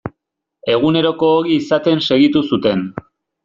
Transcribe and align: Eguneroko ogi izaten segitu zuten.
Eguneroko 0.75 1.31
ogi 1.41 1.59
izaten 1.59 2.05
segitu 2.09 2.45
zuten. 2.53 2.87